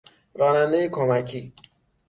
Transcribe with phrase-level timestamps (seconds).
[0.33, 1.53] رانندهی کمکی